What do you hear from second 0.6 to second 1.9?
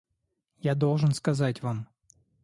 Я должен сказать вам...